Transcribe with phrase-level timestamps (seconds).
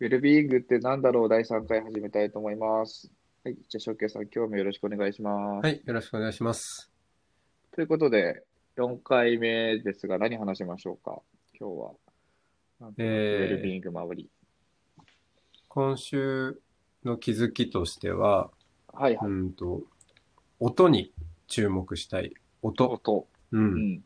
[0.00, 1.28] ウェルビーイングって何だろう？
[1.28, 3.10] 第3回始めたいと思います。
[3.42, 5.66] はい、じゃあ、翔慶さん、今日もよろしくお願いします。
[5.66, 6.88] はい、よろしくお願いします。
[7.72, 8.44] ということで、
[8.76, 11.20] 4回目ですが、何話しましょうか、
[11.58, 11.90] 今日は。
[12.78, 14.30] なんとなくえェルビーイング周り。
[15.66, 16.62] 今週
[17.04, 18.52] の気づきとしては、
[18.92, 19.28] はいはい。
[19.28, 19.82] うんと、
[20.60, 21.12] 音に
[21.48, 22.32] 注目したい。
[22.62, 22.88] 音。
[22.88, 23.26] 音。
[23.50, 23.58] う。
[23.58, 24.04] うんん。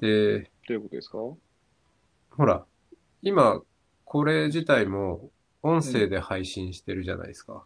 [0.00, 1.18] で、どういうことですか？
[1.18, 1.38] ほ
[2.46, 2.64] ら、
[3.20, 3.60] 今、
[4.06, 5.30] これ自体も
[5.62, 7.64] 音声で配信してるじゃないですか。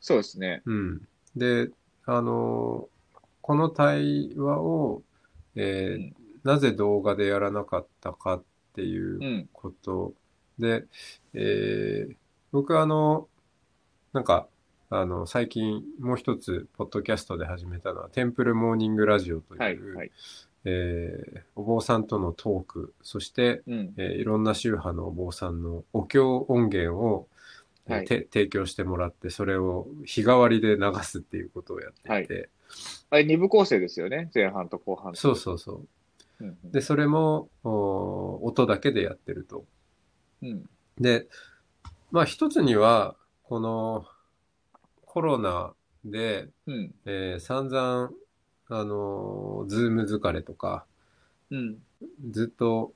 [0.00, 0.62] そうですね。
[0.64, 1.02] うん。
[1.36, 1.70] で、
[2.06, 2.92] あのー
[3.42, 5.02] この対話を、
[5.54, 8.42] えーうんなぜ動画でやらなかったかっ
[8.74, 9.48] ていううん。
[9.52, 10.12] こと
[10.58, 10.86] で、
[11.34, 12.16] えー
[12.50, 13.28] 僕あの、
[14.12, 14.48] なんか、
[14.90, 20.10] あの、最近もう一つ、ポッドキャストで始めたのは、テンプルモーニングラジオという、はいはい。
[20.64, 23.94] えーお坊さんとのトーク、そして、うん。
[23.96, 27.28] えーいろんな宗派のお坊さんのお経音源を、
[27.86, 32.48] えーはいて提供してもらって、それを日替わりで流すっていうことをやっていて、
[33.10, 34.30] あれ、二部構成ですよね。
[34.34, 35.18] 前半と後半と。
[35.18, 35.86] そうそうそう。
[36.40, 36.72] うんうん。
[36.72, 39.64] で、それも、お音だけでやってると。
[40.42, 40.68] うん。
[40.98, 41.28] で、
[42.10, 44.06] まあ一つには、この
[45.04, 45.74] コロナ
[46.04, 46.94] で、うん。
[47.04, 48.10] えー散々、
[48.74, 50.84] あのーズーム疲れとか、
[51.50, 51.78] うん。
[52.30, 52.92] ずっと、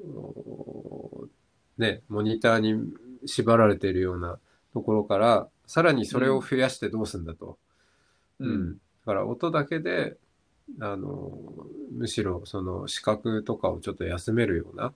[0.00, 1.26] お
[1.76, 2.92] ね、モニターに
[3.26, 4.38] 縛られているような
[4.72, 7.58] ところから、さらにそれを増やしてどうすんだと。
[8.38, 8.44] う。
[8.44, 8.72] うんん。
[8.74, 10.16] だから音だけで、
[10.80, 14.92] あのーむしろその視覚とかをちょっと休めるような、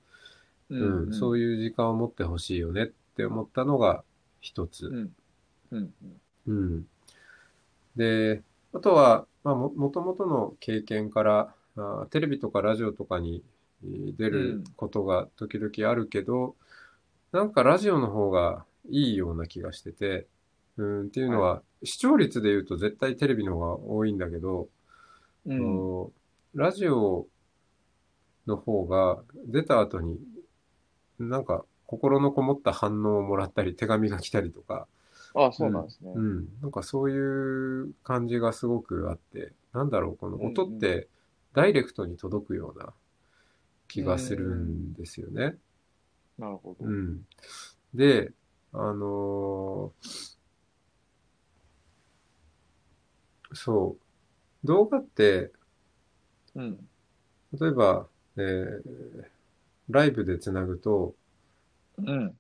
[0.71, 1.13] ううんん。
[1.13, 4.05] そういう時間を持ってほしいよねって思ったのが
[4.41, 4.87] 一つ。
[4.87, 5.11] うん。
[5.73, 5.93] うん。
[6.47, 6.87] うん。
[7.97, 13.43] で、あとは、まあ、も、もともとの経験から、あーテレビとかラジオとかに
[13.85, 16.55] えー出うるんことが時々あるけど、
[17.33, 20.27] なんかラジオの方がいいような気がしてて、
[20.77, 24.69] うん、っていうのは、視聴率で言うと絶対テレビの方が多いんだけど、
[25.47, 26.13] うん。
[26.55, 27.27] ラジオ
[28.47, 30.19] の方が出た後に、
[31.19, 34.87] なんか心のこもった反応をもらったり、手紙が来たりとか、
[35.35, 36.21] あ、そうなんですねう。
[36.21, 36.49] ん。
[36.61, 41.09] なんかそういう感じがすごくあって、なんだろう、この音って
[41.55, 42.93] ダイレクトに届くような
[43.89, 45.57] 気がするんですよね。
[46.39, 46.91] なるほどう。
[46.91, 47.27] ん。
[47.95, 48.33] で、
[48.73, 50.33] あのー
[53.55, 53.97] そ
[54.65, 55.53] う、動画って、
[56.55, 56.89] うん。
[57.59, 58.07] 例えば、
[58.37, 58.83] えー
[59.89, 61.15] ライブでつなぐと
[61.99, 62.39] うん。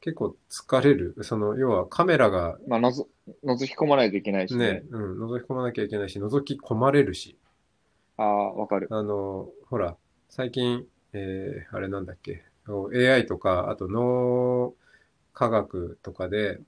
[0.00, 1.14] 結構疲れる。
[1.22, 3.06] その、要はカメラがまあ、のぞ、
[3.44, 7.36] 覗き込まないといけないしねね。、うん、覗き込まなきゃいけないし、覗き込まれるし。
[8.16, 8.88] ああ、わかる。
[8.90, 9.96] あの、ほら、
[10.28, 12.44] 最近、えーあれなんだっけ、
[12.92, 14.74] AI とか、あと脳
[15.34, 16.60] 科学とかで、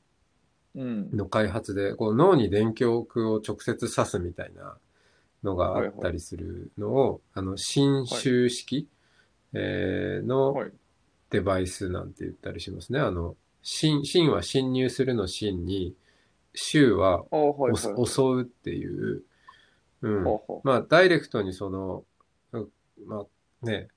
[0.75, 1.11] うん。
[1.13, 4.77] の開発で、こう脳に電極を直接刺すみたいな
[5.43, 8.89] のがあったりするのを、あの、侵襲式、
[9.55, 10.73] えーのはい
[11.33, 13.01] デバイスなんて言ったりしますね。
[13.01, 15.97] あの、侵、侵は侵入するの侵に、
[16.55, 17.25] 襲は。
[18.07, 19.23] 襲うっていう、
[20.03, 20.25] うん。
[20.63, 22.05] まあ、ダイレクトにその、
[22.53, 22.69] う
[23.07, 23.25] ま
[23.63, 23.89] あね、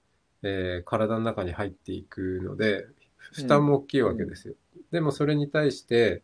[0.44, 2.86] えー体の中に入っていくので、
[3.34, 4.54] 負担も大きいわけですよ。
[4.92, 6.24] でもそれに対して、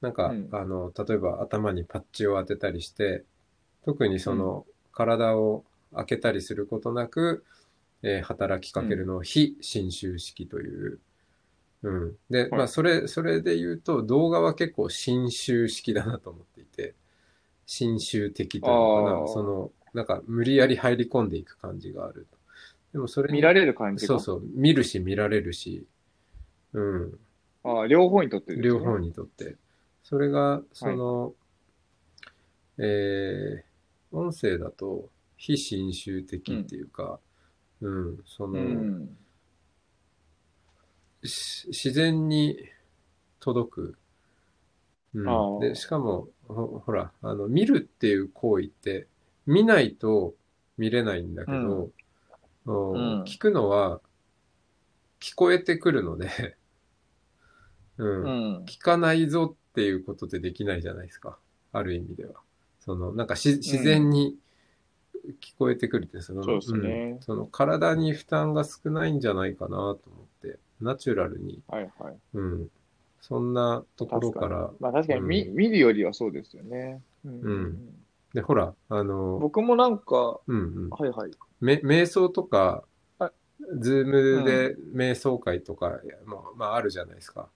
[0.00, 3.22] なんか、うんあの、例えば頭にパッチを当てたりして、
[3.84, 5.64] 特にその、体を
[5.94, 7.44] 開けたりすることなく、
[8.02, 11.00] えー働きかけるのを非侵襲式という。
[11.82, 12.16] うん。
[12.30, 16.94] で、まあ、それ、それで言うと、動画は結構侵襲式だなと思っていて、
[17.66, 22.38] 侵襲的というのかな、その、なんか無理やり入り込んでいく感じがあると。
[22.92, 24.14] でもそれに見られる感じが？
[24.14, 25.84] そうそう、見るし見られるし、
[26.72, 27.18] うん、
[27.64, 29.56] ああ、両方にとってね両方にとって。
[30.04, 31.34] それが、その、
[32.78, 37.18] えー、音声だと非侵襲的っていうか、
[37.82, 39.16] うん、その、うん。
[41.24, 42.56] し自然に
[43.40, 43.98] 届く。
[45.14, 49.08] うんで、しかもほ、ほら、あの、見るっていう行為って、
[49.46, 50.34] 見ないと
[50.78, 51.90] 見れないんだけど、
[52.66, 54.00] おうん聞くのは、
[55.20, 56.56] 聞こえてくるので、
[57.98, 58.28] うん、う
[58.60, 58.64] ん。
[58.64, 61.38] 聞かないぞっていうことでできないじゃないですか。
[61.72, 62.34] ある意味では。
[62.80, 64.38] その、なんかし自然に
[65.40, 69.96] 聞こえてくるって、その、そうですねんその体に負担が少ないんじゃないかなと思っ
[70.42, 72.14] て、ナチュラルに、はいはい。
[72.34, 72.68] うん。
[73.20, 77.00] そんなところ確から、まあ確かに見,、うん見るよりはそうですよね。
[77.24, 77.78] うんうん
[78.34, 80.90] で、ほら、あの、僕もなんか、うんうん。
[80.90, 81.30] はいはい。
[81.60, 82.82] め瞑想とか
[83.18, 83.30] あ、
[83.78, 87.50] ズームで瞑想会とか、まあ、まああるじゃないですか。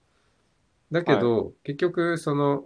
[0.91, 2.65] だけど、結局、その、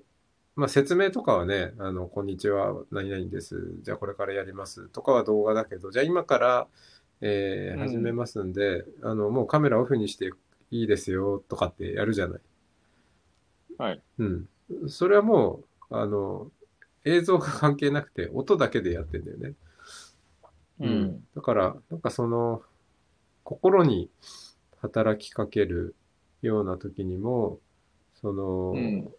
[0.62, 3.80] まあ説明とかはね、あの、こんにちは、何々です。
[3.82, 4.90] じゃあこれからやります。
[4.90, 6.68] とかは動画だけど、じゃあ今から、
[7.20, 10.30] えーうん始めますんで、あの、もうカメラオフにして
[10.70, 12.42] いいですよ、とかってやるじゃない。
[13.80, 14.02] はい。
[14.20, 14.50] うん。
[14.88, 16.52] それはもう、あの、
[17.06, 19.54] 映像が関係なくて、音だけでやってんだよね。
[20.80, 21.28] うん。
[21.36, 22.62] だから、なんかその、
[23.44, 24.12] 心に
[24.80, 25.96] 働きかける
[26.44, 27.58] ような時にも、
[28.14, 29.12] その、うん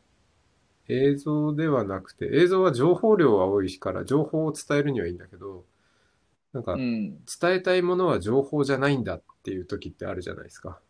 [0.93, 5.65] 映像ではなくて、映像は情報量が多いから、情報を伝えるにはいいんだけど、
[6.53, 7.19] なんか、うん。
[7.25, 10.81] 伝えたいものは情報じゃないんだっていう時ってあるじゃないですか。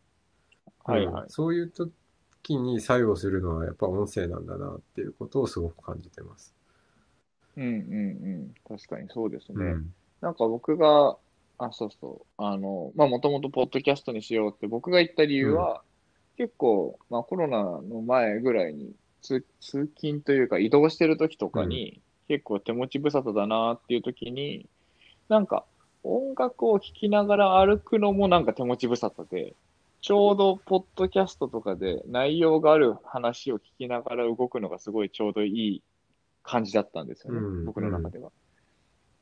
[0.85, 1.31] はいはいうん。
[1.31, 6.55] そういう時に作用するのはやっぱ音声なんだなっていうことをすごく感じてます。
[7.57, 7.73] うんうんう
[8.49, 8.55] ん。
[8.69, 9.65] 確かにそうですね。
[9.65, 9.95] うん。
[10.21, 11.17] なんか僕が、
[11.59, 12.43] あ、そうそう。
[12.43, 15.83] あの、まあもともとポッドキャストにしようって僕が言った理由は、
[16.37, 24.69] 結構、まあコロナの前ぐらいに通、通勤というか移動してる時とかに、結構手持ち無沙汰だなっていう時に、
[25.29, 25.65] なんか
[26.03, 29.55] 音楽を聴きながら歩くのもなんか手持ち無沙汰で、
[30.01, 35.83] ちょうどポッドキャストとかで内容がある話を聞きながら動くのがすごいちょうどいい
[36.43, 37.65] 感じだったんですよね、うん。
[37.67, 38.33] 僕の中では。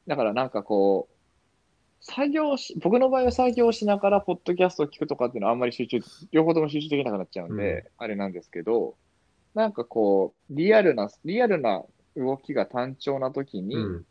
[0.06, 1.14] だからなんかこう、
[2.03, 6.00] 作業し、僕の場合は作業しながらポッドキャストを聞くとかっていうのはあんまり集中、
[6.32, 8.94] 両方とも集中できなくなっちゃうんで、あれなんですけど、
[9.55, 11.82] なんかこう、リアルな、リアルな
[12.17, 14.06] 動きが単調な時に、うん。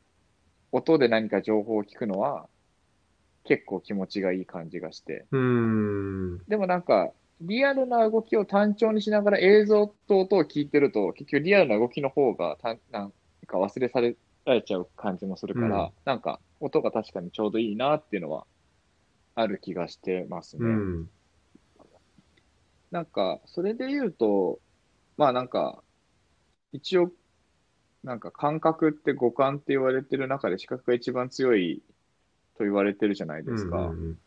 [0.72, 2.48] 音で何か情報を聞くのは、
[3.44, 5.26] 結構気持ちがいい感じがして。
[5.32, 6.38] うん。
[6.48, 13.14] でもなんか、リアルな動きを単調にしながら映像と音を聞いてると、結局リアルな動きの方がたなん
[13.48, 18.46] か忘れされられちゃう感じもするから、うんなんか音が確かにちょうどいいなっていうのは
[19.36, 20.66] ある気がしてますね。
[20.66, 21.10] うん。
[22.92, 24.60] なんか、それで言うと、
[25.20, 25.84] まあなんか、
[26.72, 27.12] 一応、
[28.06, 31.84] なんか感覚って五感って言われてる中で視覚が一番強い
[32.58, 33.88] と言われてるじゃないですか。
[33.88, 34.18] うんうん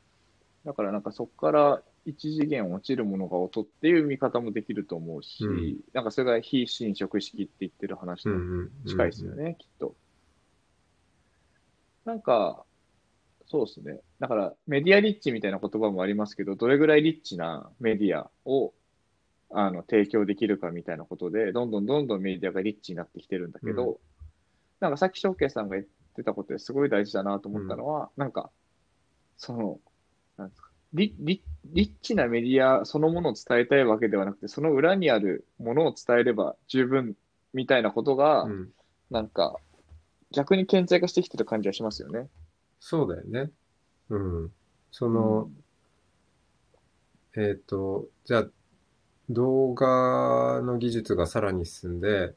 [0.64, 8.70] だからなんかそこから一次元落ちるものが音っていう見方もできると思うし、うんなんかそれが非侵食式って言ってる話とうんうん。
[8.86, 9.96] 近いですよね、きっと。
[12.04, 12.64] なんか、
[13.48, 13.98] そうですね。
[14.20, 18.72] だからメディアリッチみたいな言葉もありますけど、どれぐらいリッチなメディアを
[19.54, 24.00] あの提供できるかみたいなことで、どんどんどんどんメディアがリッチになってきてるんだけど、う
[24.80, 28.50] なんかさっき翔慶さんが言ってたことですごい大事だなと思ったのは、なんか、
[29.36, 29.80] その、
[30.36, 37.14] なんですか、リリリッチなメディアそのものを伝えたいわけではなくて、その裏にあるものを伝えれば十分
[37.52, 38.68] みたいなことが、うん
[39.12, 39.56] なんか、
[40.30, 42.28] 逆に顕在化してきてる感じはしますよね。
[42.80, 43.50] そうだよね。
[44.08, 44.52] うん。
[44.90, 45.50] その、
[47.36, 48.46] えっ、と、じゃあ、
[49.30, 52.34] 動画の技術がさらに進んで、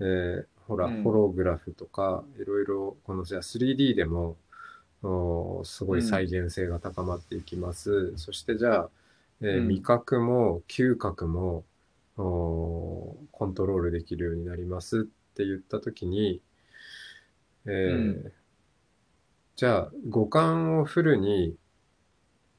[0.00, 0.94] えーほら、うん。
[1.02, 4.36] ホログラフとか、いろいろ、このじゃあ 3D でも、
[5.02, 8.16] おーすごい再現性が高まっていきます。
[8.18, 8.90] そしてじゃあ、
[9.42, 9.66] えーうん。
[9.66, 11.64] 味覚も嗅覚も、
[12.18, 15.02] おーコントロールできるようになりますっ
[15.34, 16.42] て言ったときに、
[17.66, 17.90] えーう
[18.28, 18.32] ん。
[19.56, 21.58] じゃあ、五感をフルに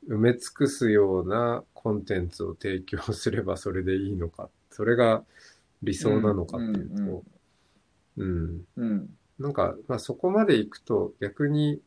[0.10, 4.50] 埋め尽くすようなコンテンツを提供すればそれでいいのか。
[4.70, 5.24] それが
[5.82, 7.24] 理想なのかっていうと、
[8.18, 8.66] うん。
[8.76, 9.10] うん。
[9.40, 11.82] なんか、まあそこまで行くと逆に、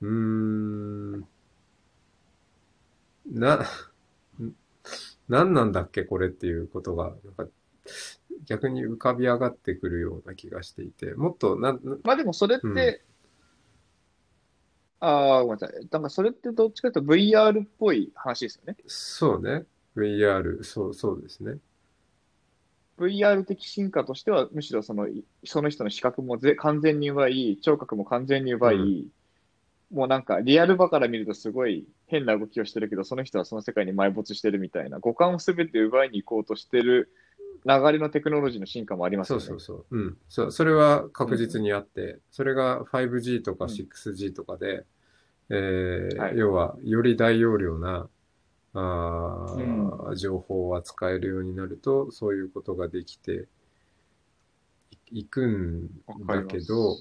[0.00, 1.20] うーん、
[3.26, 3.56] な、
[4.40, 4.56] ん
[5.28, 7.46] 何なんだっけこれっていうことが、なんか
[8.46, 13.13] 逆に浮かび上がってくるような気がしていて、もっとな、なまあでもそれって、うん
[15.04, 15.86] ああ、ごめんなさい。
[15.90, 18.76] なんかそれってどっちかというと VR っぽい話ですよね。
[18.86, 19.64] そうね。
[19.96, 21.58] VR、そう、そうですね。
[22.98, 29.08] VR 的進化としては、むしろその、いその人の視覚もぜ完全に奪い、聴覚も完全に奪い、
[29.90, 37.12] もうなんかリアル場から見るとすごい変な動きをしてるけど、その人はその世界に埋没してるみたいな、五感をすべて奪いに行こうとしてる
[37.66, 39.44] 流れのテクノロジーの進化もありますそよね。
[39.44, 39.98] うそうそう。
[39.98, 40.18] うん。
[40.28, 44.84] そう、それは確実にあって、それが 5G とかうん 6G とかで、
[45.56, 46.38] えーはい。
[46.38, 48.08] 要は、より大容量な、
[48.74, 53.48] あー情報を扱えるようになると、そういうことができて
[55.10, 55.88] いいくん
[56.26, 56.96] だけど、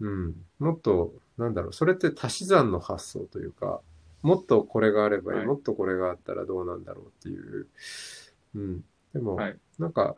[0.00, 3.80] うん、もっと、なんだろう、それって足し算の発想というか、
[4.22, 5.46] もっとこれがあればいい、はい。
[5.46, 7.68] もっとこれがあったらどうなんだろうっていう。
[8.54, 8.84] うん。
[9.12, 9.56] でも、はい。
[9.78, 10.14] なんか、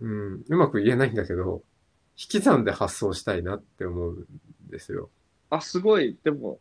[0.00, 1.62] うん、うまく言えないんだけど、
[2.18, 4.26] 引き算で発想したいなって思うん
[4.70, 5.10] ですよ。
[5.50, 6.18] あ、すごい。
[6.24, 6.60] でも、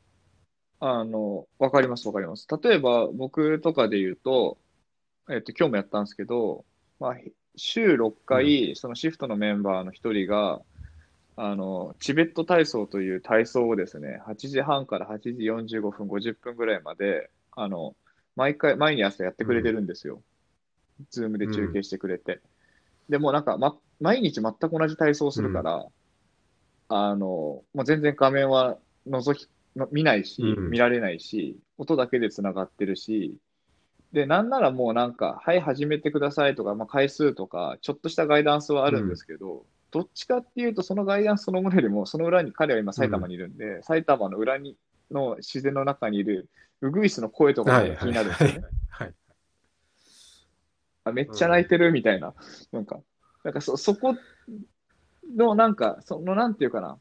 [0.80, 2.48] あの、わかります、わかります。
[2.64, 4.60] 例えば、僕とかで言うと、
[5.30, 6.66] えっと、今日もやったんですけど、
[7.00, 7.18] まあ、
[7.56, 10.62] 週6回、そのシフトのメンバーの一人が、
[11.38, 17.96] あの、チベット体操という体操をですね、8時半から8時45分、50分ぐらいまで、あの、
[18.36, 20.24] 毎回、毎朝やってくれてるんですよ。
[21.12, 22.42] ズームで中継してくれて。
[23.10, 25.86] でもうなんか、ま、毎日全く同じ体操をするから、
[26.88, 28.78] あの、もう全然画面は
[29.08, 33.36] 覗き、の見ないし、うん見られないし、音だけで繋がってるし、
[34.14, 44.78] で、なんならもうなんか、はい、始めてくださいとか、まあ、回数とか、ちょっとしたガイダンスはあるんですけど、どっちかっていうと、そのガイダンスそのものよりも、その裏に、彼は今埼玉にいるんで、埼玉の裏に、
[45.12, 46.50] の自然の中にいる、
[46.82, 48.62] ウグイスの声とかが気になるんですよね。
[48.90, 49.14] はい。
[51.04, 52.34] あめっちゃ泣いてるみたいな、
[52.72, 53.00] なんか、
[53.44, 54.16] なんかそ、そこ
[55.34, 57.00] の、なんか、その、なんていうかな、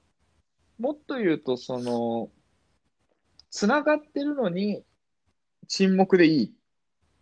[0.78, 2.31] もっと言うと、その、
[3.50, 4.85] つながってるのに、
[5.69, 6.54] 沈黙でいい。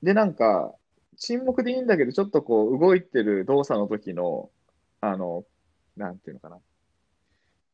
[0.02, 0.74] で、なんか、
[1.16, 4.50] 沈黙でいいんだけど、ちょっとこう、動いてる動作の時の、
[5.00, 5.44] あの、
[5.96, 6.58] なんていうのかな、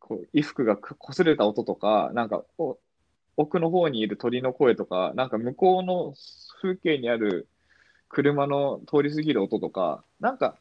[0.00, 2.78] こう、衣服がこ擦れた音とか、なんか、お
[3.37, 6.14] 奥の方にいる鳥の声とか、なんか向こうの
[6.61, 7.49] 風景にある
[8.08, 10.58] 車の通り過ぎる音とか、なんか、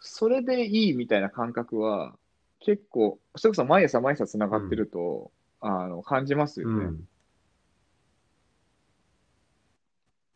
[0.00, 2.16] それでいいみたいな感覚は、
[2.60, 6.84] 結構、それこそ毎朝毎朝つながってると、あの、感じますよね。
[6.84, 7.08] うん。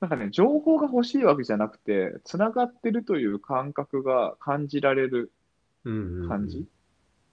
[0.01, 5.31] なんかね、情報が欲しいわけじゃなくて、つながってるという感覚が感じられる
[5.85, 6.29] うん。
[6.29, 6.67] 感じ？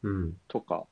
[0.03, 0.37] うん。
[0.47, 0.85] とか。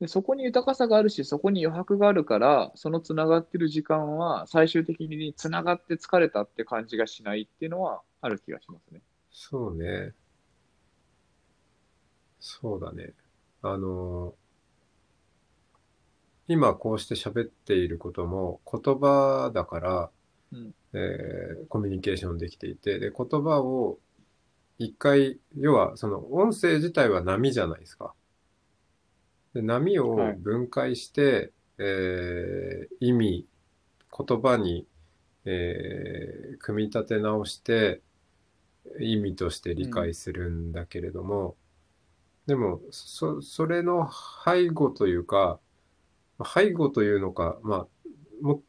[0.00, 9.00] で、そこに豊かさがあるし、そこに余白があるから、そのつながってる時間は、最終的につながって疲れたって感じがしないっていうのはある気がしますね。
[9.34, 10.14] そうね。
[12.38, 13.12] そうだね。
[13.62, 14.34] あの、
[16.46, 20.10] 今こうして喋っていることも言葉だから、
[20.52, 23.98] うんえーコミュニケーションできていて、で、言葉を
[24.78, 28.14] 一回、要はその音声自体は波じゃないですか。
[29.54, 33.46] で波をはい分解して、えー意味、
[34.16, 34.86] 言葉に、
[35.46, 38.02] えー組み立て直して、
[39.00, 41.56] 意味として理解するんだけれども、
[42.46, 44.08] でも、そ、それの
[44.44, 45.58] 背後というか、
[46.44, 47.86] 背後というのか、まあ、
[48.42, 48.62] も、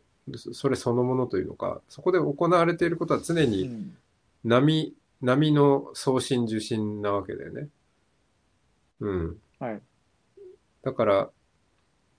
[0.54, 3.98] それそのものというのか、そこで行われていることは常うにん。
[4.44, 7.68] 波、波の送信受信なわけだよね。
[9.02, 9.38] うん。
[9.60, 9.82] はい。
[10.84, 11.30] だから、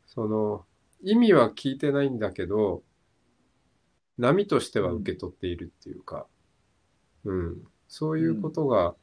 [0.06, 0.64] その、
[1.02, 2.82] 意味は聞いてないんだけど、
[4.18, 6.26] 波としては受け取っているっていうか、
[7.24, 7.64] うん。
[7.88, 8.94] そういうことが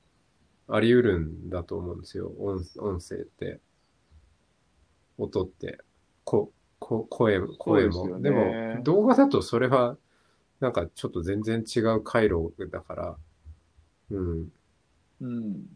[0.67, 2.31] あり得るんだと思うんですよ。
[2.39, 3.59] 音音声って。
[5.17, 5.79] 音って。
[6.23, 8.07] こ、こ、声、声も。
[8.07, 9.97] でねでも、動画だとそれは、
[10.59, 13.17] なんかちょっと全然違う回路だから、
[14.11, 14.51] うん。
[15.21, 15.67] うん。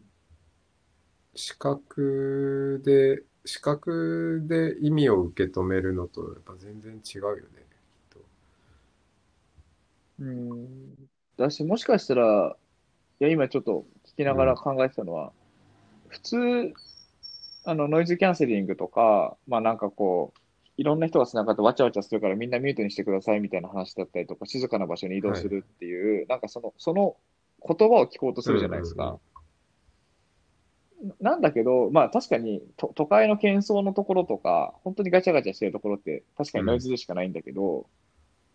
[1.34, 7.42] 視覚で、視覚で意味を受け止めるのと、やっぱ全然違うよね。
[8.10, 8.20] きっと
[10.20, 10.94] うん。
[11.36, 12.67] だし、もしかしたら、い
[13.24, 15.32] や、今ちょっと聞きながら考えてたのは、
[16.08, 16.72] 普通、
[17.64, 20.38] あの、ノイズキャンセリングとか、まあなんかこう、
[20.76, 27.16] いろんな人がつながってわちゃわちゃするからみんなミュートにしてくださいみたいな話だったりとか、静かな場所に移動するっていう、なんかその、その
[27.66, 29.20] 言葉を聞こうとするじゃないですうんうんか。
[31.20, 37.86] なんだけど、まあ確かにと都会の喧騒のところとか、本当にガチャガチャしてるところって確かにノイズでしかないんだけど、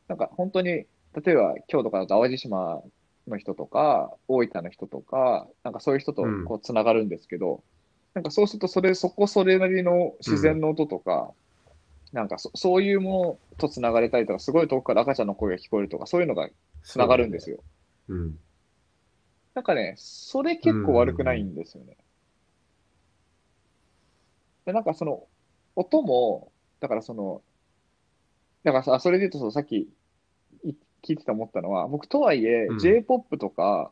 [0.08, 0.88] なんか本当に、例
[1.28, 2.82] えば今日とかだと淡路島
[3.28, 7.64] の人とか、大分の人とか、なんかそういう人とこうつながるんですけど、
[8.14, 11.34] なんかそうするとそれ、そこそれなりの自然の音とか、
[12.12, 16.50] なんかそそういうものとつながれたりとか、すごい遠くから赤ちゃんの声が聞こえるとか、そういうのが
[16.84, 17.64] つながるんですよ。
[18.08, 18.36] うん。
[19.56, 21.98] なんかね、それ結構悪くないんですよね。
[24.66, 25.28] で、なんかその、
[25.76, 27.42] 音も、だからその、
[28.64, 29.90] だからさ、それで言うとそのさっきい
[31.04, 33.92] 聞いてて思ったのは、僕とはいえうん、J-POP とか、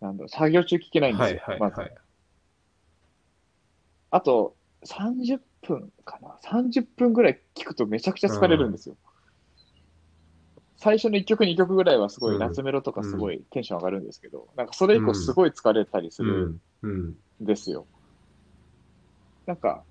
[0.00, 1.40] なんだろう、作業中聞けないんですよ。
[1.44, 1.94] はいはいまずはい。
[4.10, 8.96] あと、30分かな ?30 分ぐらい聞くとめちゃくちゃ疲れるんですよ。
[10.76, 16.58] 最初の1曲2曲ぐらいはすごい夏メロとかすごいテンション上がるんですけど、なんかそれ以降すごい疲れたりすうるん。
[16.82, 17.14] うん。
[17.42, 17.88] んですよ。
[19.46, 19.84] なんか、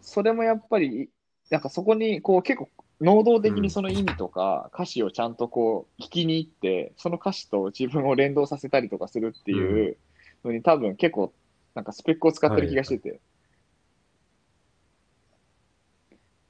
[0.00, 1.10] それもやっぱり、
[1.50, 9.96] なんかそこにこう結構能動的にその意味とか歌詞をちゃんとこう聞きに行って、その歌詞と自分を連動させたりとかするっていう
[10.44, 11.32] のに多分結構
[11.74, 13.20] なんかスペックを使ってる気がしてて。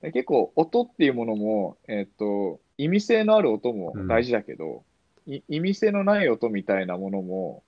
[0.03, 4.85] で結構音っていうものも、えっ、と、意味性のある音も大事だけど、
[5.27, 7.63] い意味性のない音みたいなものも、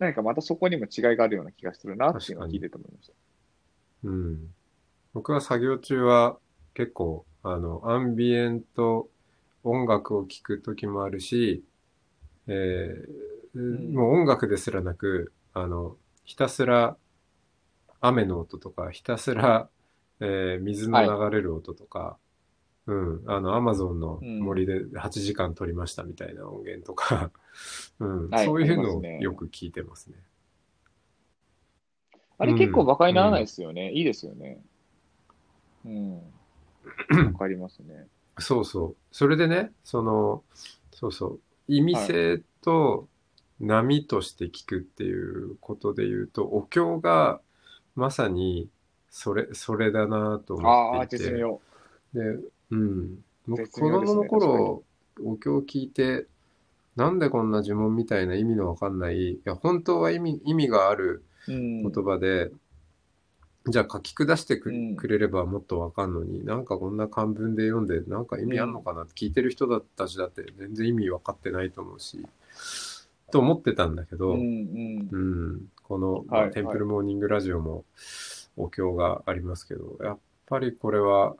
[0.00, 3.12] 何かまたそこにも違いがあるような気がするなっていうのを聞いてて思いました。
[4.04, 4.54] うん。
[5.14, 6.38] 僕は作業中は
[6.74, 9.08] 結構、あの、アンビエント
[9.62, 11.64] 音楽を聴くときもあるし、
[12.48, 16.96] えーんもう音楽ですらなく、あの、ひたすら
[18.00, 19.68] 雨の音とか、ひたすら、
[20.20, 22.16] えー水の流れる音とか、
[22.86, 27.30] うん、あの、アマゾンの森で8時間撮りましたみたいな音源とか、
[28.00, 30.16] うん、はいそういうのをよく聞いてますね。
[32.38, 33.92] あれ結構馬鹿にならないですよね。
[33.92, 34.60] いいですよね。
[35.84, 37.32] うん。
[37.32, 38.06] わかりますね。
[38.38, 38.96] そうそう。
[39.12, 40.42] それでね、その、
[40.92, 41.40] そうそう。
[41.68, 43.08] 意味性と
[43.60, 47.40] 波として聞くっていうことで言うと、お経が
[47.94, 48.68] まさに
[49.16, 51.24] それ、それだなとああ、思っていて。
[51.24, 51.60] 絶妙。
[52.12, 52.20] で、
[52.70, 53.24] うん。
[53.46, 54.82] 僕、子供の頃、
[55.22, 56.26] お経を聞いて、
[56.96, 61.82] なんでこんな呪文みたいな意味のわかんない、いや、本当は意味、意味があるうん。
[61.82, 62.50] 言葉で、
[63.66, 72.26] じゃあ書き下してく,、うんれればもっとわかんのに、なんかこんな漢文で読んで、なんか意味あんのかなって聞いてる人たちだって全然意味わかってないと思うし、
[73.30, 75.18] と思ってたんだけど、うんうん、う
[75.56, 75.72] ん。
[75.82, 77.84] この、まあはいテンプルモーニングラジオも
[78.56, 81.34] お経がありますけど、やっぱりこれは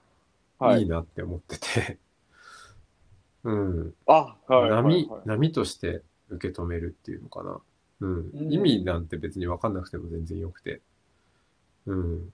[0.58, 0.82] はいい。
[0.84, 1.98] いなって思ってて、
[3.44, 4.70] うん、あ、はい。
[4.70, 7.60] 波、はいはい波として受け止めるっていうのかな。
[8.00, 8.30] うん。
[8.34, 10.80] うん意味なんて別にわかんなくても全然よくて。
[11.86, 12.32] うん。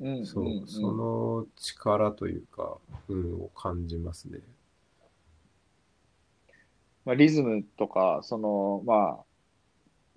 [0.00, 0.26] うん。
[0.26, 2.78] そう、んんその力というか、
[3.08, 4.40] うん、を感じますね。
[7.04, 9.24] まあ、リズムとか、その、まあ、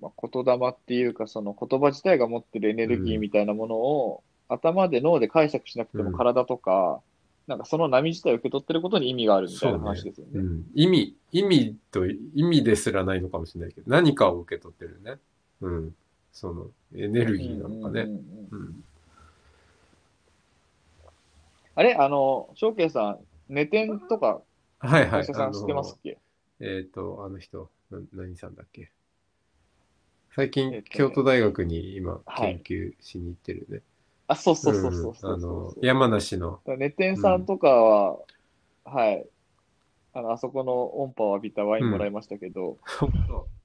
[0.02, 7.02] まあ、言霊っていうか、その言葉自体が持ってるエネルギーみたいなものを、頭で脳で解釈しなくてもうん体とか、
[7.46, 10.34] なんかその波自体を受け取ってることに意味があるみたいな話ですよね。
[10.36, 10.66] うん。
[10.74, 15.16] 意味、意味と、意味ですらないのかもしれないけど、何かを受け取ってるね。
[15.62, 15.96] うん。
[16.40, 18.02] その、エネルギーなのかね。
[18.02, 18.84] うんうんうんうんうん。
[21.76, 21.96] あれ？
[21.96, 24.42] あの、翔慶さん、寝天とか、
[24.80, 25.08] はいはい。
[25.08, 26.18] あ会社さん知ってますのっけ？
[26.62, 28.90] えっ、と、あの人、な何さんだっけ？
[30.34, 33.82] 最近、京都大学に今、はい研究しに行ってるね。
[34.28, 35.86] あ、そうそうそうそううんそうあのそ、う。
[35.86, 38.18] 山梨の、ネテンさんとかは、
[38.86, 39.26] はい。
[40.14, 42.78] あの、あそこの音波を浴びたワインもらいましたけど、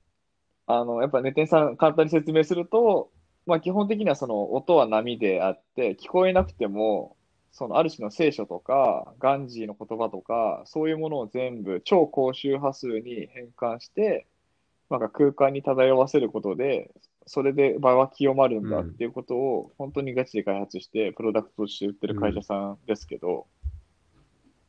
[0.66, 3.10] あの、やっぱネテンさん簡単に説明すると、
[3.46, 7.16] まあ基本的にはその音は波であって、聞こえなくても、
[7.52, 14.26] そのある種の聖書とか、ガンジーの言葉とか、そういうものを全部超高周波数に変換して、
[14.90, 16.90] なんか空間に漂わせることで、
[17.26, 23.46] それで場は清まるんだっていうことを本当にガチで開発して、プロダクトとして売ってる会社さんですけど、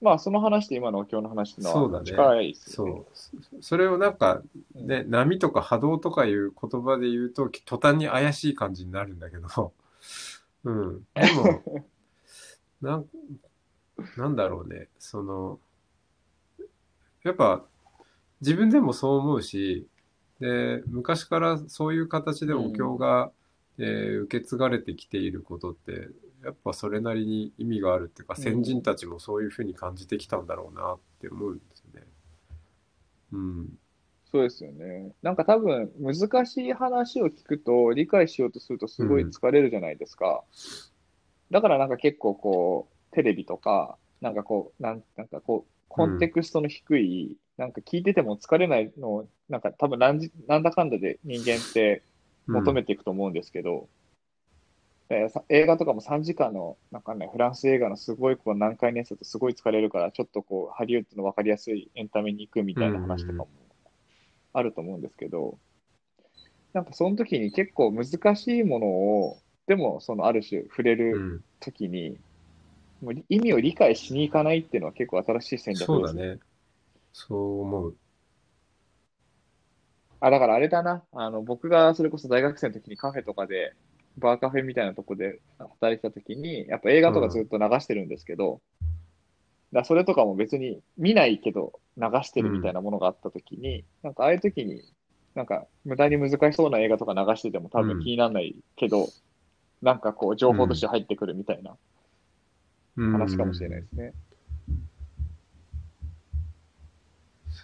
[0.05, 3.05] まあその話と今のお経の話のは近いですよね。
[3.21, 3.43] そう。
[3.61, 4.43] そそれをなんか、
[4.75, 9.73] うんね、波とか波動とかいう言葉で言うと、途端に怪しい感じになるんだけど、
[10.63, 11.07] うん。
[11.15, 11.85] でも、
[12.83, 13.05] なん、
[14.15, 15.59] なんだろうね、その、
[17.23, 17.65] やっぱ、
[18.41, 19.87] 自分でもそう思うし、
[20.39, 23.31] で、昔からそういう形でお経が、
[23.79, 26.09] えー受け継がれてきていることって、
[26.45, 32.07] やっぱそれなりに意味があるっていうか、うん先人たちもそういうふうに感じてきたんだろうなって思うんですよね。
[33.33, 33.69] うん。
[34.31, 35.11] そうですよね。
[35.23, 40.43] なんか多分難しい話を聞くと理解しようとするとすごい疲れるじゃないですか。
[41.49, 52.03] だからなんか結構こうテレビとかなんかこうなんなんかこうコンテクストの低い、なんか聞いてても疲れないのをなんか多分なんじなんだかんだで人間って
[52.47, 53.87] 求めていくと思うんですけど、
[55.09, 63.49] えーさ映画とかも3時間のなんかねフランス映画のすごいこう難解なやつだとすごい疲れるからちょっとこうハリウッドの分かりやすいエンタメに行くみたいな話とかも
[64.53, 65.59] あると思うんですけど、
[66.73, 71.43] なんかその時に結構難しいものをでもそのある種触れうるん。
[71.59, 72.19] 時に、
[73.01, 76.39] もう意味を理解しに行かないっていうのは結構新しい戦略ですそうだね。
[77.13, 77.97] そう思う。
[80.19, 81.05] あ、だからあれだな。
[81.11, 83.75] あの、僕がそれこそ大学生の時にカフェとかで、
[84.17, 94.81] バーカフェみたいなとこで働いてた時に、やっぱ映画とかずっと流してるんですけど、だからそれとかも別に見ないけど流してるみたいなものがあった時に、なんかああいう時に、
[95.35, 99.09] なんか無駄に難しそうな映画とか流してても多分気にならないけど、
[99.81, 101.75] なんかこう情報として入ってくるみたいな
[102.95, 104.13] 話かもしれないですね。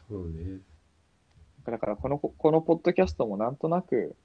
[0.09, 0.59] そうね。
[1.65, 4.15] だからこの、このポッドキャストもなんとなく、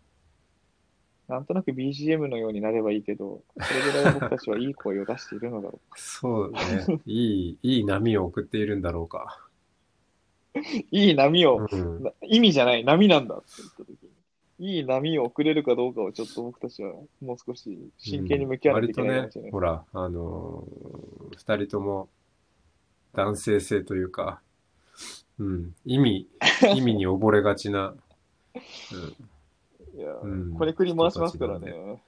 [1.29, 7.01] なんとなく BGM のようになればいいけど、それぐらい僕たちはいい声を出しているのだろ そうね。
[7.07, 9.49] いい、いい波を送っているんだろうか。
[10.55, 10.59] う。
[10.91, 12.03] いい波を、うん。
[12.03, 13.89] な意味じゃない、波なんだって言った時
[14.59, 19.51] に、いい波を送れるかどうかをちょっと僕たちはもう少し真剣に向き合わないといけないかもしれない。
[19.51, 22.09] 割とね、ほら、あのー二人とも
[23.13, 24.41] 男性性というか、
[25.39, 26.29] うん、意味、
[26.75, 29.17] 意味に溺れがちな、うん、
[29.97, 32.03] いや、うんこれくり回しますからね。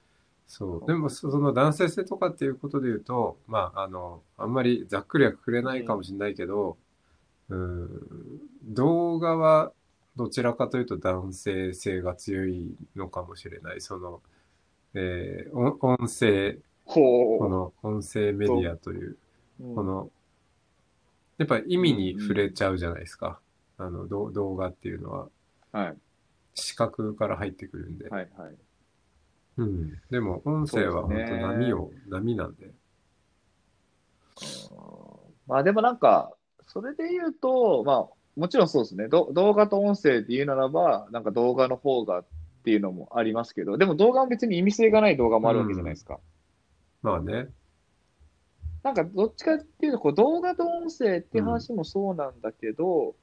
[0.47, 0.87] そう。
[0.87, 6.77] でも、そその男性性とかっていうことで言うと、まあ、あの、あんまりざっくりはくくれないかもしれないけど、
[7.49, 7.89] うん、
[8.63, 9.71] 動画は
[10.15, 13.81] どちらかというと男性性が強いのかもしれない。
[13.81, 14.21] その、
[14.93, 19.17] えー音音声、こほの音声メディアという、
[19.61, 19.63] う。
[19.63, 20.11] うんこの、
[21.37, 23.39] やっぱ意味に触れちゃうじゃないですか。
[23.77, 25.27] あの、ど動画っていうのは
[25.71, 25.97] はい、
[26.55, 28.09] 視覚から入ってくるんで。
[28.09, 28.55] はい、はい。
[29.57, 30.01] うん。
[30.09, 32.71] でも、音声は本当波を、波なんで。
[35.47, 36.33] まあでもなんか、
[36.67, 38.07] それで言うと、まあ、
[38.39, 39.07] もちろんそうですね。
[39.07, 42.25] ど動画と音声で言うならば、なんか動画の方がっ
[42.63, 46.19] ていうのもありますけど、でも動画も別に意味性がない動画もあるわけじゃないですか。
[47.01, 47.47] まあね。
[48.83, 53.15] なんかどっちかっていうと、こう動画と音声って話もそうなんだけど、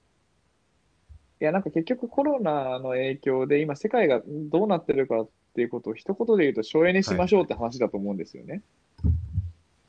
[1.40, 8.62] いや、なんか結局コロナの影響で今世界がどうなってるかっていうことを一言で言うと省エネしましょうって話だと思うんですよね。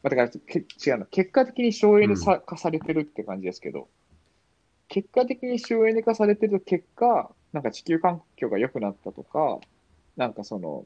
[0.03, 1.05] まあ、だからけ違うの。
[1.07, 3.89] 結果的に省エネさ化されてるって感じですけど、
[4.89, 9.59] 結果的に省エネ化されてる結果、なんか地球環境が良くなったとか、
[10.17, 10.85] なんかその、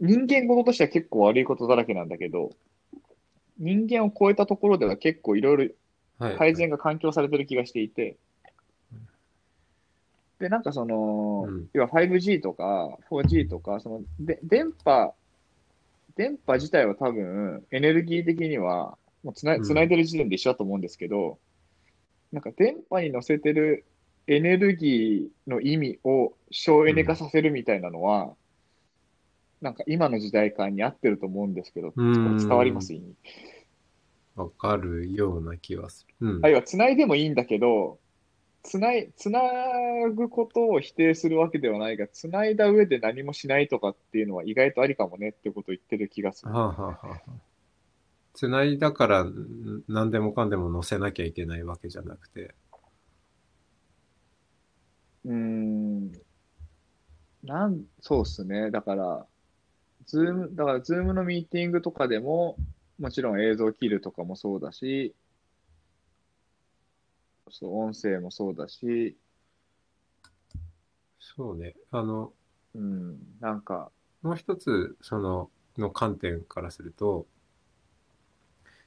[0.00, 2.50] 人間事としては結構悪いことだらけなんだけど、
[3.58, 5.74] 人間を超えたところでは結構いろい
[6.18, 6.34] はい。
[6.34, 8.18] ろ改善が環境されてる気がしていて、
[10.38, 15.14] で、なんかその、うん要は 5G とか 4G とか、そので電波、
[16.16, 21.38] 電波自体は多分エネルギー的にはもうつなうんつないでる時点で一緒だと思うんですけど、
[22.32, 23.84] なんか電波に乗せてる
[24.26, 28.34] エネルギーの意味を省エネ化させるみたいなのは、
[29.60, 32.92] なんか今の時代感に合ってると思うんですけど、伝わります？
[32.92, 33.14] 意味。
[34.36, 36.28] わかるような気はする。
[36.28, 36.48] うんあ。
[36.48, 37.98] るいは繋いでもいいんだけど、
[38.62, 39.40] つない、つな
[40.14, 46.52] ぐことを否定するわけではないが、つないだ上で何もしないとかっていうのは意外とありかもねってことを言ってる気がする。
[46.52, 47.32] はあ、はあはあはあ、
[48.34, 52.54] つないだからん何でもかんでも載せなきゃいけないわけじゃなくて。
[55.24, 56.12] うーん。
[57.44, 58.70] なん、そうっすね。
[58.70, 59.26] だから、
[60.06, 62.56] ズーム、だから、ズームのミーティングとかでも、
[62.98, 65.14] もちろん映像切るとかもそうだし、
[67.50, 69.16] そう、音声もそうだし、
[71.38, 71.74] そうね。
[71.92, 72.32] あの、
[72.74, 73.90] うん、なんか、
[74.22, 77.26] もう一つ、その、の観点からすると、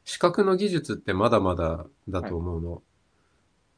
[0.04, 2.84] 視覚の技術ってまだまだだと思うの。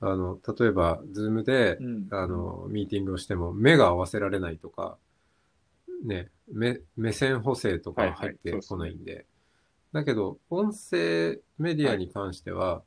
[0.02, 4.98] あの、例えば、ズームで、うん、あの、ミーティングをしても目が合わせられないとか、
[6.04, 9.26] ね、目、目線補正とか入ってこないんで。
[9.92, 12.84] だけど、音声メディアに関しては、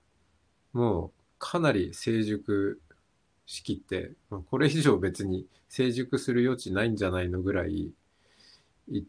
[0.73, 2.81] もうかなり成熟
[3.47, 7.93] しきって、まあこれ以上別に成熟する余地ないんじゃないのぐらい、い、
[8.91, 9.03] いっ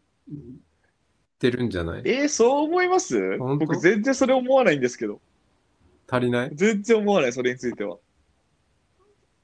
[1.38, 2.02] てるんじゃない？
[2.04, 3.38] えー、そう思います？
[3.38, 5.20] 僕全然それ思わないんですけど。
[6.10, 6.50] 足りない？
[6.54, 7.98] 全然思わない、それについては。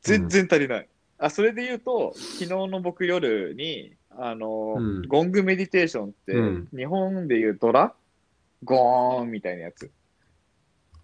[0.03, 0.89] 全然足りない。
[1.19, 7.95] あ、それで言うと、昨日の僕夜に、あの、うんゴングメディテーションって、うん日本でいうドラ？
[8.65, 9.91] ゴーンみたいなやつ。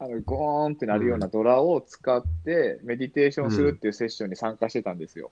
[0.03, 5.31] あの、ゴーンってなるようなドラを使って、メディテーションするっていうセッションに参加してたんですよ。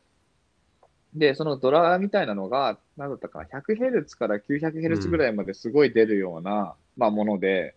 [1.15, 7.77] で、そのドラみたいなのが、何だったかな、100Hz から 900Hz ぐらいまですごい出るような、まあ、もので、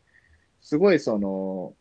[0.59, 1.73] すごいその、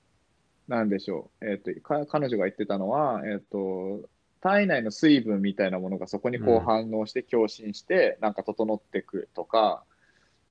[0.68, 1.50] なんでしょう。
[1.50, 4.08] えっ、と、か彼女が言ってたのは、えっ、と、
[4.40, 9.82] 体内の水分みたいなものがそこにこううん反応して共振して、なんか整っていくとか、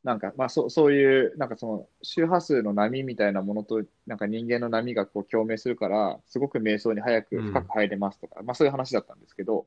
[0.04, 9.66] なんか、まあ、そそういう、なんかその周波数の波みたいなものと、なんか人間の波がこう共鳴するから、すごく瞑想に早く深く入れますとか、まあそういう話だったんですけど、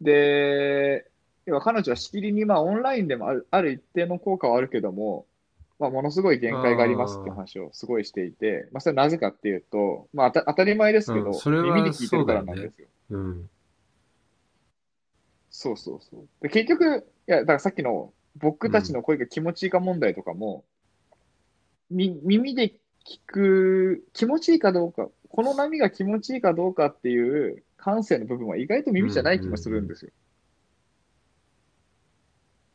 [0.00, 1.06] で、
[1.46, 5.26] 要は彼女はしきりに、まあ、オンラインでもあるある一定の効果はあるけども、
[5.78, 12.88] まあ、ものすごい限界がありますって話をすごいしていて、まあ、それはなぜかっていうと、まあ、当た当たり前ですけど、うん耳に聞いてるからなんですよ。
[13.10, 13.48] うん。
[15.50, 16.28] そうそうそう。
[16.42, 20.64] で、結局、いや、だからさっきの僕たちの声が気持ちいいか問題とかも、
[21.90, 30.10] み、耳で聞く、気持ちいいかどうか、この波が気持ちいいかどうかっていう感性の部分は意外と耳じゃない気もするんですよ。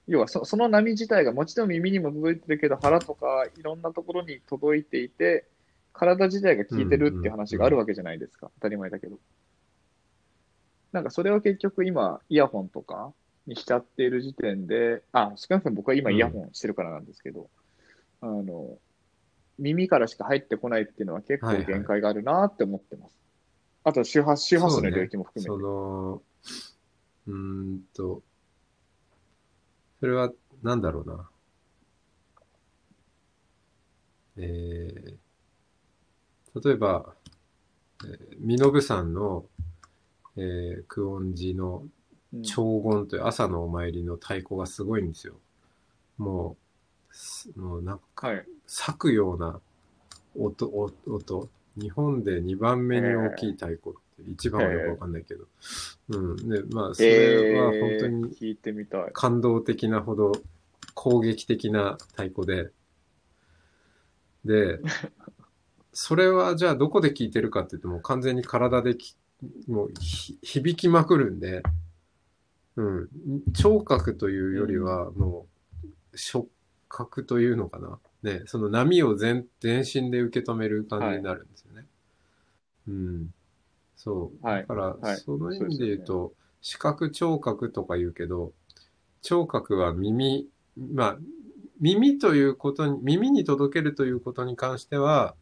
[0.08, 5.45] 要はそ、その波自体がもちろん耳にも届いてるけど、腹とかいろんなところに届いていて、
[5.93, 8.52] 体自体が効いてるっていう話があるわけじゃないですか。
[8.56, 9.19] 当たり前だけど。
[10.91, 13.13] なんかそれを結局今、イヤホンとか
[13.47, 17.49] にしちゃっている時点で、あ、少なくとも僕は今イヤホンしてるからなんですけど、
[18.21, 18.77] あの、
[19.58, 23.15] 耳からしか入ってこないっていうのは結構限界があるなって思ってます。
[23.84, 25.63] あと周波、周波数の領域も含めそて。
[25.63, 26.21] の、
[27.27, 27.34] うー
[27.75, 28.23] んと、
[29.99, 30.32] それは、
[30.63, 31.30] なんだろうな。
[34.38, 37.13] えー、例えば、
[38.06, 39.45] えー、身延山の、
[40.38, 41.86] えー、久遠寺の
[42.33, 45.33] うん長言という朝のお参りの太鼓がすごいんですよ。
[46.17, 48.45] もうす、もうなんか、はい。
[48.65, 49.59] 裂くような
[50.37, 51.49] 音、音、音。
[51.77, 53.93] 日本で2番目に大きい太鼓っ
[54.25, 55.45] て、一番はよくわかんないけど。
[56.09, 56.49] うん。
[56.49, 59.09] で、まあ、それは本当に聞いてみたい。
[59.13, 60.31] 感動的なほど
[60.93, 62.71] 攻撃的な太鼓で。
[64.45, 64.79] で、
[65.93, 69.17] それはじゃあどこで聞いてるかって言っても完全に体でき
[69.67, 71.63] もうひ響きまくるんで、
[72.77, 73.10] うん。
[73.53, 75.45] 聴覚というよりはも
[76.13, 76.49] う触
[76.88, 77.99] 覚というのかな。
[78.23, 81.86] ね、その波を全全身で受け止める感じになるんですよね。
[82.88, 83.34] うん。
[83.95, 84.45] そう。
[84.45, 88.53] はいだから、はいその意味で言うと、視覚聴覚とか言うけど、
[89.21, 91.17] 聴覚は耳、まあ、
[91.79, 95.36] 耳ということに、耳に届けるということに関しては、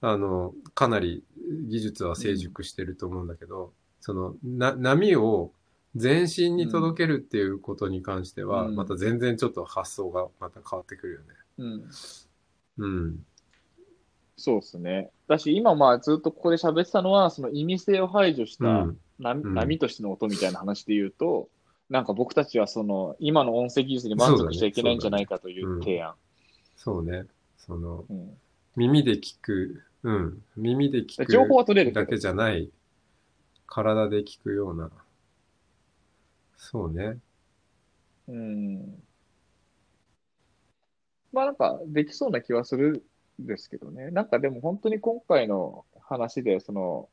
[0.00, 1.24] あの、かなり
[1.68, 5.52] 技術は成熟してると思うんだけど、その、な、波を
[5.94, 11.26] 全身に届けるっていうことに関しては、うんまた全然ちょっと発想がまた変わってくるよね。
[11.58, 11.84] うん。
[12.78, 13.26] うん。
[14.36, 15.10] そうですね。
[15.28, 18.98] だし、今まあずっとここで喋ってたのは、その意味性を排除したうん。
[19.18, 21.48] 波,、うん波としての音みたいな話で言うと、
[21.90, 26.14] なんか僕たちはその今の音声技術に満足しちゃいけないんじゃないかという提案。
[26.76, 27.24] そうね。
[27.58, 28.36] その、うん
[28.74, 30.42] 耳で聞く、うん。
[30.56, 32.70] 耳で聞く情報は取れるだけじゃない、
[33.66, 34.90] 体で聞くような。
[36.62, 37.18] そうね。
[38.28, 39.02] うん。
[41.32, 43.04] まあなんかできそうな気はする
[43.42, 44.12] んですけどね。
[44.12, 47.08] なんかでも本当に今回の話で、その、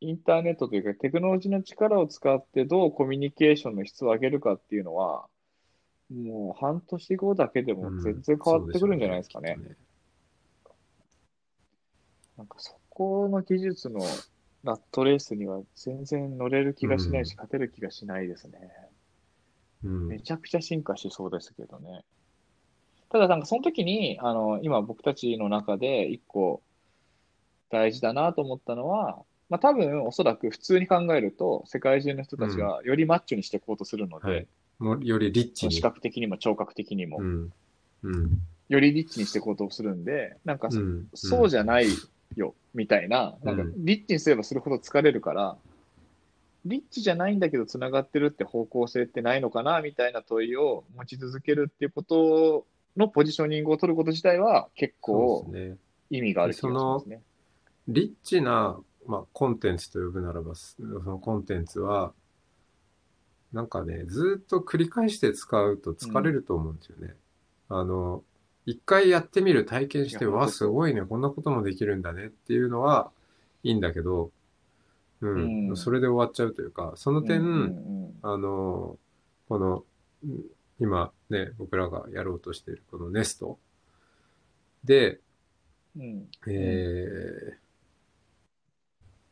[0.00, 5.26] インターネットというかテクノロジーの力を使ってどうコミュニケーションの質を上げるかっていうのは、
[6.14, 9.56] もう半年後だけでも全然変わってくるんじゃないですかね。
[9.56, 9.86] うんそうでしょうね
[12.36, 14.00] なんかそこの技術の
[14.64, 18.58] ラットレースには全然乗れる気がしないし、うん勝てる気がしないですね。
[19.82, 20.16] きっとね。
[20.16, 22.04] めちゃくちゃ進化しそうですけどね。
[23.10, 26.62] ただなんかその時に、あの、今僕たちの中で一個
[27.70, 29.18] 大事だなと思ったのは、
[29.48, 34.46] まあ多分おそらく普通に考えると世界中の人たちがよりマッチョにしていこうとするので、はい。
[34.78, 35.72] もうよりリッチに。
[35.72, 37.52] 視覚的にも聴覚的にも、うん。
[38.02, 38.38] うん。
[38.68, 41.86] よりリッチにしていこうとするんで、なんかそ,、うんそうじゃない
[42.36, 45.56] よ、みたいな、なんかうんリッチにすればするほど疲れるから、
[46.64, 52.66] リッチじゃないんだけど繋がってるって方向性ってないのかな、みたいな問いを持ち続けるっていうこと
[52.96, 55.52] のポジショニングを取ること自体は結そ構。
[56.10, 57.22] 意味がある気がしますね。
[57.88, 62.12] リッチな、まあ、コンテンツと呼ぶならば、そのコンテンツは、
[63.52, 67.14] なんかね、ずっと繰り返して使うと疲れると思うんですよね。
[67.68, 68.22] あの、
[68.70, 73.10] 一回やってみる、体験して、わ、すごいね、こんなこともできるんだねっていうのは
[73.64, 74.30] いいんだけど、
[75.20, 75.76] うん、うん。
[75.76, 78.96] それで終わっちゃうというか、その点、うんうんあの、
[79.48, 79.84] この、
[80.24, 80.44] うん
[80.82, 83.58] 今ね、僕らがやろうとしているこのネスト
[84.82, 85.18] で、
[85.94, 86.02] うん。
[86.02, 87.58] うんえ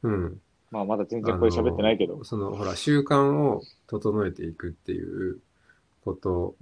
[0.04, 0.40] ー、うん。
[0.70, 2.22] まあまだ全然これ喋ってないけど。
[2.24, 5.38] その、ほら、習慣を整えていくっていう
[6.04, 6.54] こと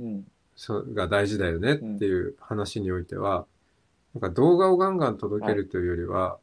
[0.95, 3.47] が大事だよねっていう話においては、
[4.15, 6.39] なんか動画をガンガン届けるというよりは、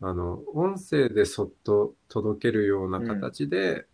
[0.00, 3.86] あの、音声でそっと届けるような形で、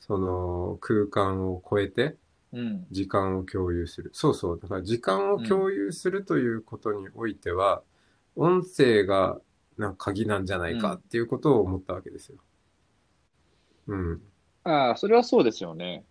[0.00, 2.16] その空間を超えて
[2.52, 4.10] うん時間を共有する。
[4.14, 4.60] そうそう。
[4.60, 7.82] だから時間を共有するということにおいては、
[8.36, 9.40] 音声が
[9.78, 12.38] なんか鍵なんじゃないかっていうことを思ったわけですよ。
[13.86, 14.22] うん。
[14.64, 16.04] ああ、それはそうですよね。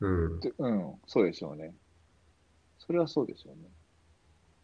[0.00, 0.40] うん。
[0.40, 1.74] でうん、そうでしょうね。
[2.78, 3.68] それはそうでしょうね。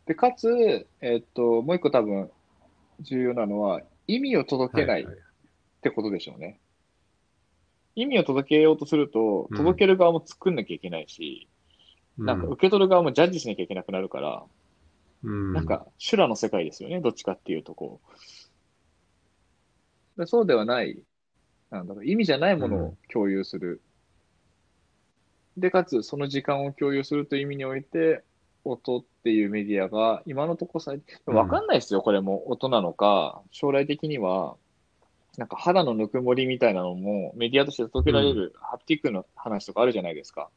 [0.07, 2.31] で、かつ、えっと、もう一個多分
[3.01, 5.17] 重要なのは、意味を届けないっはい
[5.85, 6.59] てことでしょうね。
[7.95, 11.47] 意味を届けようとするとう、ん届ける側も作んなきゃいけないし、
[12.17, 14.45] なんかうん受け取る側もジャッジしなきゃいけなくなるから、
[15.23, 18.01] うん、なんか修羅の世界ですよね、どっちかっていうとこ
[20.17, 20.21] う。
[20.21, 21.03] でそうではない、
[21.71, 23.83] なんだろう、意味じゃないものを共有する。
[25.57, 28.23] で、かつ、その時間を共有するという意味において、
[28.65, 31.35] 音っていうメディアが、今のところさ、うん。
[31.35, 34.57] わかんないですよ、これも音なのか、将来的には、
[35.37, 40.49] なんか肌のぬくもりみたいなのもメディアとして届けられるハプティックの話とかあるじゃないですか。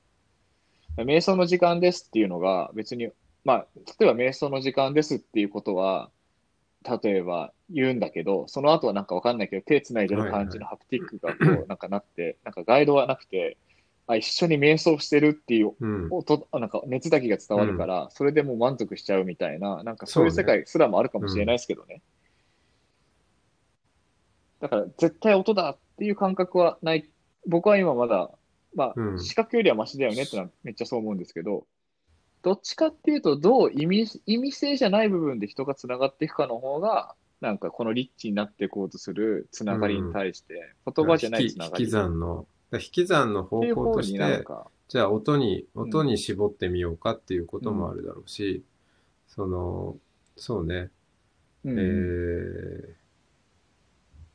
[0.97, 3.09] 瞑想の時間ですっていうのが別に、
[3.43, 3.65] まあ、
[3.99, 6.09] 例えば瞑想の時間ですっていうことは、
[7.03, 13.57] 例えば言うんだけど、その後はなんかわかんないけど、手繋いでる感じのハプティックがこう、なんかなって、なんかガイドはなくて、
[14.07, 16.07] あ、一緒に瞑想してるっていううん。
[16.11, 22.01] 音、あなんか熱だけが伝わるから、それでもう満足しちゃうみたいな、なんかそういう世界すらもあるかもしれないですけどね。
[24.59, 27.09] だから絶対音だっていう感覚はない。
[27.45, 28.31] 僕は今まだ、
[28.73, 31.65] まあ、うん視覚よりはマシだよねってのはめっちゃそう思うんですけど、
[32.43, 41.91] どっちかっていうと、どう意味、意味性じゃない部分で人が繋がっていくかの方が、なんかこのリッチになっていこうとするつながりに対して、言葉じゃない引き引きつながり。
[41.91, 48.63] 算の、引き算の方向として、か、じゃあ音に、ん音に絞ってみようかっていうこともあるだろうし、
[49.27, 49.97] その、
[50.35, 50.89] そうね、
[51.63, 53.07] うんえー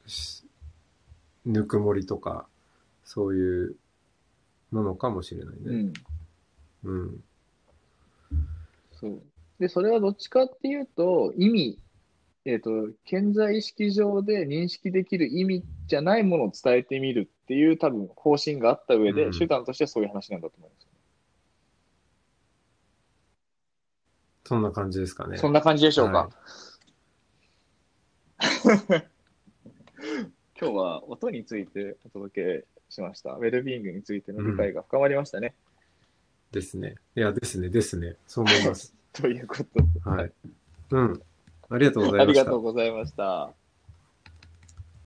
[0.06, 0.44] し
[1.44, 2.46] ぬくもりとか、
[3.04, 3.76] そういう
[4.70, 5.60] ものかもしれないね。
[5.64, 5.92] うん。
[6.84, 7.24] うん。
[8.92, 9.22] そう。
[9.58, 11.78] で、それはどっちかっていうと、意味、
[12.44, 12.70] えっ、と、
[13.04, 20.88] 潜在意識上で認識できる意味じゃないものを伝えてみるっていう多分方針があった上で、うん手段としてそういう話なんだと思います。
[24.46, 25.36] そんな感じですかね。
[25.36, 26.30] そんな感じでしょうか。
[28.38, 29.04] は
[30.58, 33.32] 今日は音についてお届けしました。
[33.32, 35.54] ウェルビーイングについての理解が深まりましたね。
[36.52, 36.94] ですね。
[37.14, 38.16] いや、ですね、ですね。
[38.26, 38.94] そう思います。
[39.12, 40.32] ということで、はい。
[40.92, 41.22] うん。
[41.68, 42.62] ありがとうござあいましたりがとう。
[42.62, 43.52] ございました。